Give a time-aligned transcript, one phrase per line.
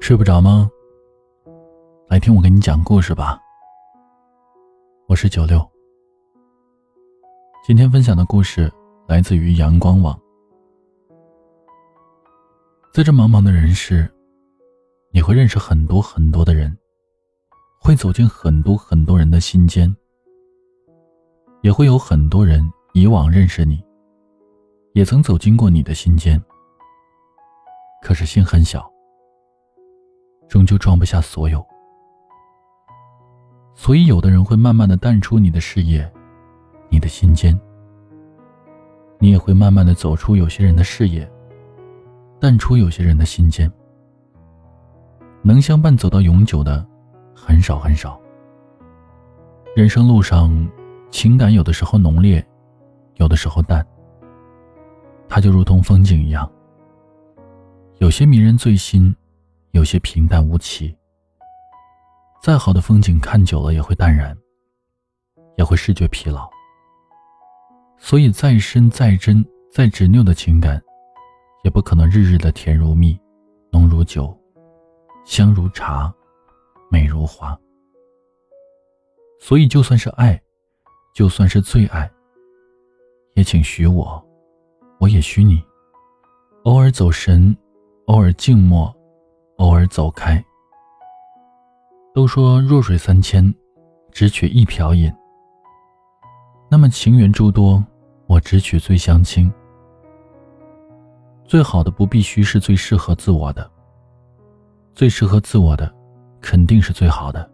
[0.00, 0.70] 睡不着吗？
[2.08, 3.40] 来听我给你讲故事吧。
[5.08, 5.66] 我是九六。
[7.64, 8.70] 今天分享的故事
[9.06, 10.18] 来自于阳光网。
[12.92, 14.10] 在这茫茫的人世，
[15.10, 16.76] 你会认识很多很多的人，
[17.80, 19.94] 会走进很多很多人的心间，
[21.62, 22.62] 也会有很多人
[22.92, 23.82] 以往认识你，
[24.92, 26.42] 也曾走进过你的心间。
[28.02, 28.86] 可是心很小。
[30.48, 31.64] 终究装不下所有，
[33.74, 36.12] 所以有的人会慢慢的淡出你的视野，
[36.90, 37.58] 你的心间。
[39.18, 41.26] 你也会慢慢的走出有些人的视野，
[42.38, 43.72] 淡出有些人的心间。
[45.42, 46.84] 能相伴走到永久的，
[47.34, 48.20] 很少很少。
[49.74, 50.70] 人生路上，
[51.10, 52.44] 情感有的时候浓烈，
[53.14, 53.86] 有的时候淡。
[55.28, 56.50] 它就如同风景一样，
[58.02, 59.14] 有些迷人醉心。
[59.70, 60.92] 有些平淡无奇。
[62.42, 64.36] 再好的风景，看久了也会淡然，
[65.56, 66.50] 也会视觉疲劳。
[67.98, 70.82] 所以，再深、再真、再执拗的情感，
[71.62, 73.16] 也不可能日日的甜如蜜、
[73.70, 74.36] 浓如酒、
[75.24, 76.12] 香如茶、
[76.90, 77.56] 美如花。
[79.40, 80.38] 所以，就算是爱，
[81.14, 82.10] 就算是最爱，
[83.36, 84.20] 也请许我，
[84.98, 85.62] 我也许你，
[86.64, 87.56] 偶尔走神，
[88.06, 88.92] 偶尔静默。
[89.58, 90.42] 偶尔走开。
[92.14, 93.54] 都说弱水三千，
[94.10, 95.12] 只取一瓢饮。
[96.68, 97.82] 那么情缘诸多，
[98.26, 99.52] 我只取最相亲。
[101.44, 103.70] 最好的不必须是最适合自我的，
[104.94, 105.94] 最适合自我的，
[106.40, 107.48] 肯定是最好的。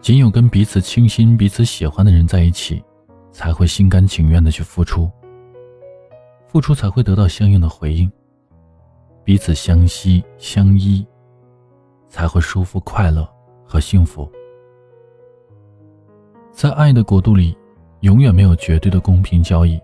[0.00, 2.82] 仅有跟彼此倾心、彼此喜欢的人在一起，
[3.32, 5.10] 才会心甘情愿的去付出，
[6.48, 8.10] 付出才会得到相应的回应。
[9.30, 11.06] 彼此相惜相依，
[12.08, 13.32] 才会舒服、快乐
[13.64, 14.28] 和幸福。
[16.50, 17.56] 在爱的国度里，
[18.00, 19.80] 永远没有绝对的公平交易，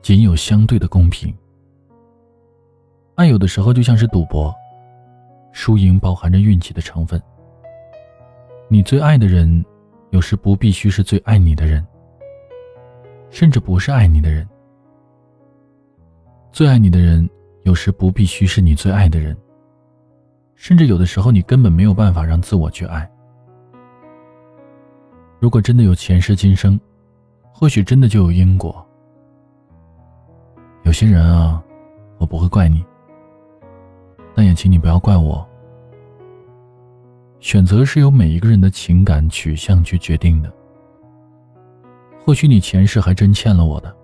[0.00, 1.36] 仅有相对的公平。
[3.16, 4.54] 爱有的时候就像是赌博，
[5.52, 7.22] 输赢包含着运气的成分。
[8.68, 9.62] 你最爱的人，
[10.12, 11.86] 有时不必须是最爱你的人，
[13.28, 14.48] 甚至不是爱你的人。
[16.50, 17.28] 最爱你的人。
[17.62, 19.36] 有时不必须是你最爱的人，
[20.54, 23.08] 甚至有的时候你根本没有办法让自我去爱。
[25.38, 26.78] 如果真的有前世今生，
[27.52, 28.84] 或许真的就有因果。
[30.84, 31.62] 有些人啊，
[32.18, 32.84] 我不会怪你，
[34.34, 35.46] 但也请你不要怪我。
[37.40, 40.52] 选择是由每一个人的情感取向去决定的。
[42.18, 43.94] 或许你前世还真欠了我的，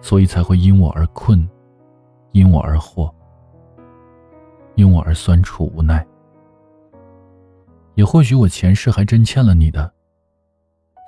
[0.00, 1.48] 所以才会因我而困。
[2.32, 3.14] 因我而祸，
[4.74, 6.04] 因我而酸楚无奈。
[7.94, 9.92] 也或许我前世还真欠了你的，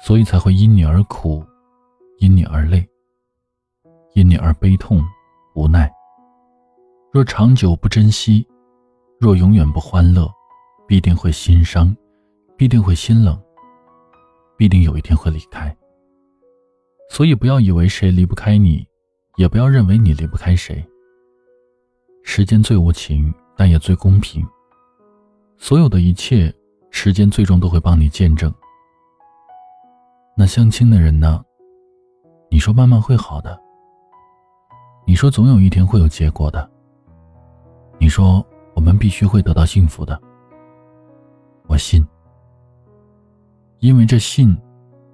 [0.04, 1.42] 所以才会因你而苦，
[2.18, 2.86] 因你而累，
[4.12, 5.02] 因你而悲痛
[5.54, 5.90] 无奈。
[7.10, 8.46] 若长久不珍惜，
[9.18, 10.30] 若永远不欢乐，
[10.86, 11.96] 必定会心伤，
[12.56, 13.40] 必定会心冷，
[14.58, 15.74] 必定有一天会离开。
[17.08, 18.86] 所以不要以为谁离不开你，
[19.36, 20.84] 也不要认为你离不开谁。
[22.26, 24.44] 时间最无情，但也最公平。
[25.58, 26.52] 所有的一切，
[26.90, 28.52] 时间最终都会帮你见证。
[30.36, 31.44] 那相亲的人呢？
[32.50, 33.56] 你说慢慢会好的。
[35.06, 36.68] 你说总有一天会有结果的。
[37.98, 40.20] 你说我们必须会得到幸福的。
[41.66, 42.04] 我信，
[43.80, 44.56] 因为这信，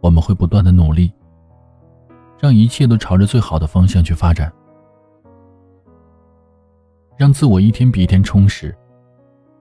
[0.00, 1.12] 我们会不断的努力，
[2.38, 4.50] 让一切都朝着最好的方向去发展。
[7.20, 8.74] 让自我一天比一天充实，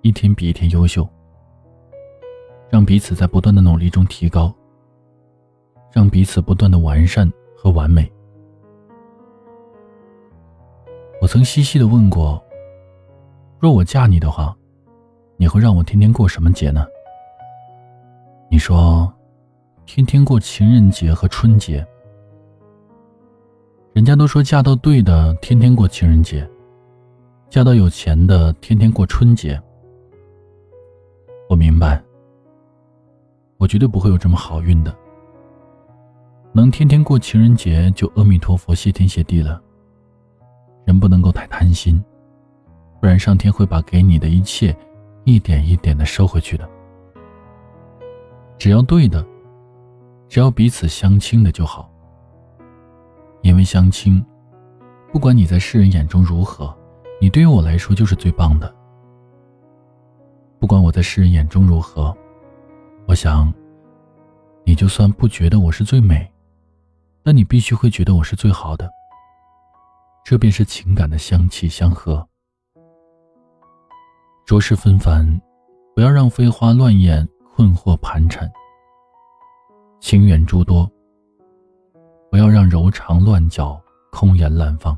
[0.02, 1.06] 一天比一天优秀。
[2.70, 4.56] 让彼此在不断的努力中提高，
[5.92, 8.10] 让彼此不断的完善和完美。
[11.20, 12.42] 我曾细细的问过：
[13.60, 14.56] 若我嫁你的话，
[15.36, 16.88] 你会让我天天过什么节呢？
[18.50, 19.14] 你说，
[19.86, 21.86] 天天过情人节和春节。
[23.92, 26.50] 人家都说嫁到对的，天天过情人节。
[27.50, 29.60] 嫁到有钱的，天天过春节。
[31.50, 32.00] 我明白，
[33.58, 34.96] 我绝对不会有这么好运的。
[36.54, 39.60] 能天天过情人节，就阿弥陀佛，谢天谢地了。
[40.86, 42.00] 人不能够太贪心，
[43.02, 44.76] 不然上天会把给你的一切，
[45.24, 46.70] 一点一点的收回去的。
[48.60, 49.26] 只要对的，
[50.28, 51.92] 只要彼此相亲的就好。
[53.42, 54.24] 因为相亲，
[55.12, 56.76] 不管你在世人眼中如何。
[57.22, 58.74] 你对于我来说就是最棒的，
[60.58, 62.16] 不管我在世人眼中如何，
[63.08, 63.54] 我想，
[64.64, 66.26] 你就算不觉得我是最美，
[67.22, 68.90] 但你必须会觉得我是最好的。
[70.24, 72.26] 这便是情感的相契相合。
[74.46, 75.42] 浊世纷繁，
[75.94, 78.48] 不要让飞花乱眼困惑盘缠；
[80.00, 80.90] 情缘诸多，
[82.32, 83.80] 不要让柔肠乱搅
[84.10, 84.98] 空言滥放。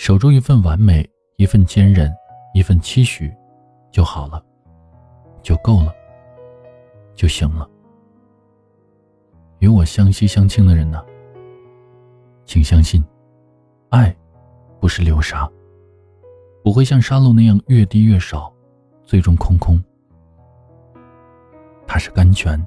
[0.00, 1.06] 守住一份完美，
[1.36, 2.10] 一份坚韧，
[2.54, 3.30] 一份期许，
[3.92, 4.42] 就好了，
[5.42, 5.94] 就够了，
[7.14, 7.68] 就行了。
[9.58, 11.04] 与我相惜相亲的人呢，
[12.46, 13.04] 请相信，
[13.90, 14.16] 爱
[14.80, 15.46] 不是流沙，
[16.64, 18.50] 不会像沙漏那样越滴越少，
[19.04, 19.78] 最终空空。
[21.86, 22.58] 它是甘泉，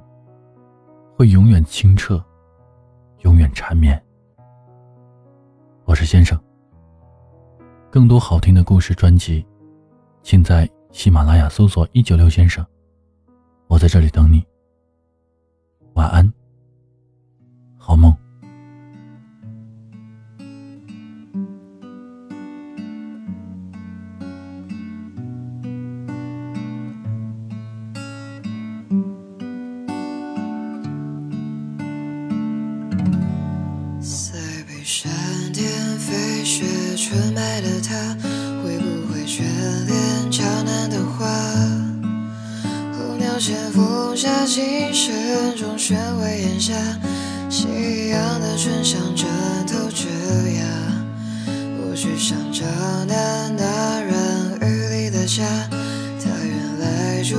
[1.16, 2.24] 会永远清澈，
[3.22, 4.00] 永远缠绵。
[5.84, 6.40] 我是先生。
[7.94, 9.46] 更多好听的故事专辑，
[10.20, 12.66] 请在喜马拉雅搜索“一九六先生”。
[13.70, 14.44] 我在这里等你。
[15.92, 16.32] 晚安，
[17.78, 18.12] 好梦。
[44.92, 46.74] 下，琴声中喧微檐下，
[47.48, 49.26] 夕阳的唇香枕
[49.66, 50.08] 头枝
[50.44, 50.64] 桠。
[51.46, 52.64] 我只想找
[53.06, 57.36] 那那人雨里的家，他原来住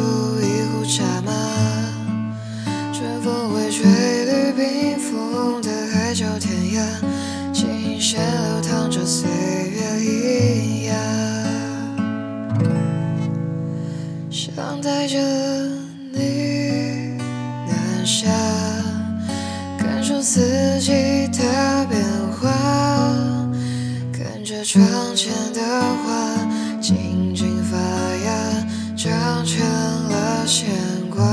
[24.66, 24.84] 窗
[25.16, 26.36] 前的花
[26.82, 28.66] 静静发芽，
[28.98, 29.64] 长成
[30.10, 30.68] 了牵
[31.08, 31.24] 挂。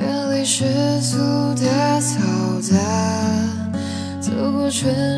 [0.00, 0.64] 远离世
[1.02, 1.18] 俗
[1.54, 2.74] 的嘈杂，
[4.18, 5.13] 走过春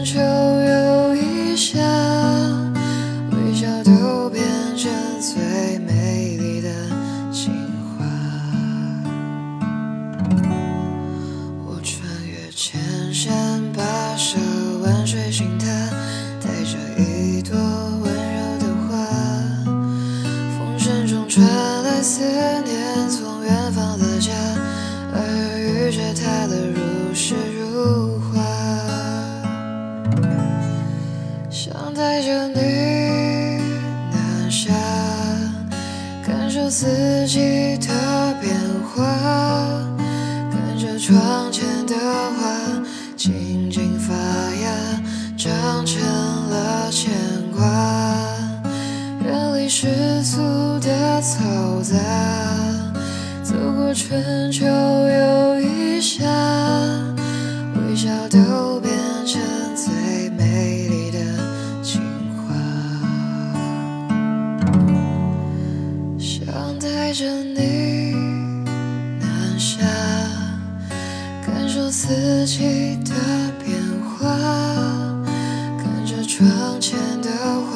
[21.37, 21.47] 传
[21.83, 22.23] 来思
[22.65, 24.33] 念从远方的家，
[25.13, 28.41] 耳语着他的如诗如画，
[31.51, 33.61] 想带着你
[34.11, 34.73] 南下，
[36.27, 38.57] 感受四季的变
[38.95, 39.05] 化，
[40.51, 42.83] 看着窗前的花
[43.15, 44.71] 静静发芽，
[45.37, 46.01] 长成
[46.49, 47.13] 了牵
[47.55, 47.63] 挂。
[49.23, 50.41] 远离世俗
[51.27, 51.97] 嘈杂，
[53.43, 56.25] 走过春秋又一夏，
[57.75, 58.95] 微笑都变
[59.27, 59.43] 成
[59.75, 61.19] 最美丽的
[61.83, 62.01] 情
[62.37, 62.55] 话，
[66.17, 66.47] 想
[66.79, 68.15] 带着你
[69.19, 69.81] 南下，
[71.45, 73.11] 感受四季的
[73.65, 73.77] 变
[74.17, 74.31] 化，
[75.83, 77.29] 看着窗前的
[77.69, 77.76] 花。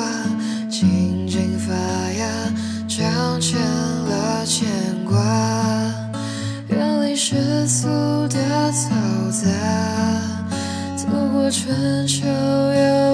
[11.50, 13.09] 春秋又